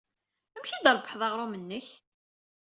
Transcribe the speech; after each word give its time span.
Amek 0.55 0.71
ay 0.71 0.81
d-trebbḥed 0.81 1.21
aɣrum-nnek? 1.27 1.87